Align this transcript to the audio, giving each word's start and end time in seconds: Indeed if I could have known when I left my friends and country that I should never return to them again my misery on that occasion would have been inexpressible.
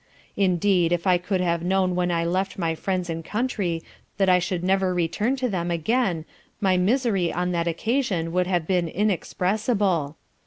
Indeed 0.35 0.91
if 0.91 1.05
I 1.05 1.19
could 1.19 1.41
have 1.41 1.61
known 1.61 1.93
when 1.93 2.09
I 2.09 2.25
left 2.25 2.57
my 2.57 2.73
friends 2.73 3.07
and 3.07 3.23
country 3.23 3.83
that 4.17 4.29
I 4.29 4.39
should 4.39 4.63
never 4.63 4.95
return 4.95 5.35
to 5.35 5.47
them 5.47 5.69
again 5.69 6.25
my 6.59 6.75
misery 6.75 7.31
on 7.31 7.51
that 7.51 7.67
occasion 7.67 8.31
would 8.31 8.47
have 8.47 8.65
been 8.65 8.87
inexpressible. 8.87 10.17